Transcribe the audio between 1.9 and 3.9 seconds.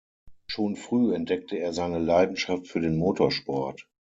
Leidenschaft für den Motorsport.